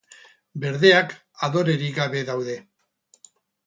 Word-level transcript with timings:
Berdeak 0.63 1.13
adorerik 1.49 1.95
gabe 2.01 2.27
daude. 2.35 2.61